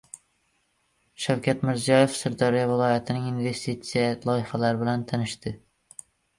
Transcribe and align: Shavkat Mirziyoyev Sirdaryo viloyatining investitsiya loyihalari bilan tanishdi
Shavkat 1.25 1.61
Mirziyoyev 1.69 2.15
Sirdaryo 2.21 2.65
viloyatining 2.73 3.29
investitsiya 3.35 4.11
loyihalari 4.27 4.83
bilan 4.85 5.07
tanishdi 5.15 5.59